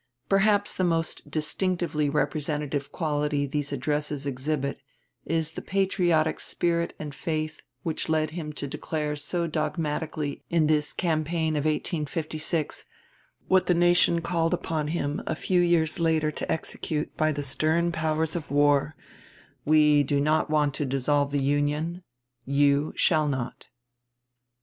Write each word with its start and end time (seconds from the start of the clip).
Perhaps 0.29 0.73
the 0.73 0.83
most 0.83 1.29
distinctively 1.29 2.09
representative 2.09 2.91
quality 2.91 3.45
these 3.45 3.71
addresses 3.71 4.25
exhibit 4.25 4.79
is 5.27 5.51
the 5.51 5.61
patriotic 5.61 6.39
spirit 6.39 6.95
and 6.97 7.13
faith 7.13 7.61
which 7.83 8.09
led 8.09 8.31
him 8.31 8.51
to 8.53 8.65
declare 8.67 9.15
so 9.15 9.45
dogmatically 9.45 10.41
in 10.49 10.65
this 10.65 10.91
campaign 10.91 11.55
of 11.55 11.65
1856, 11.65 12.85
what 13.47 13.67
the 13.67 13.75
nation 13.75 14.21
called 14.21 14.55
upon 14.55 14.87
him 14.87 15.21
a 15.27 15.35
few 15.35 15.61
years 15.61 15.99
later 15.99 16.31
to 16.31 16.51
execute 16.51 17.15
by 17.15 17.31
the 17.31 17.43
stern 17.43 17.91
powers 17.91 18.35
of 18.35 18.49
war, 18.49 18.95
"We 19.65 20.01
do 20.01 20.19
not 20.19 20.49
want 20.49 20.73
to 20.73 20.83
dissolve 20.87 21.29
the 21.29 21.43
Union; 21.43 22.01
you 22.43 22.91
shall 22.95 23.27
not." 23.27 23.67